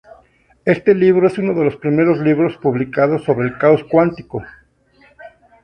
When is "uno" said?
1.37-1.53